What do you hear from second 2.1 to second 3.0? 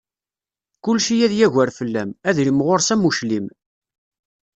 adrim ɣur-s